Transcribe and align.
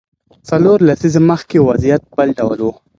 څلور 0.49 0.77
لسیزې 0.87 1.21
مخکې 1.29 1.57
وضعیت 1.67 2.01
بل 2.15 2.27
ډول 2.39 2.59
و. 2.61 2.67